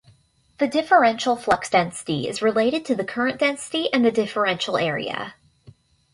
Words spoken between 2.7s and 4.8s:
to the current density and the differential